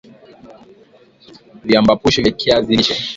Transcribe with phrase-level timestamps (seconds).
[1.63, 2.95] Viambaupishi vya kiazi lishe